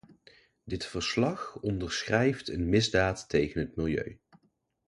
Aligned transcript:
Dit 0.63 0.85
verslag 0.85 1.55
onderschrijft 1.59 2.49
een 2.49 2.69
misdaad 2.69 3.29
tegen 3.29 3.61
het 3.61 3.75
milieu. 3.75 4.19